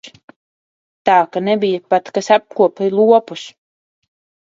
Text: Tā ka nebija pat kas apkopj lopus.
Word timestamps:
Tā 1.09 1.17
ka 1.37 1.45
nebija 1.49 1.83
pat 1.95 2.11
kas 2.19 2.33
apkopj 2.39 2.91
lopus. 2.99 3.49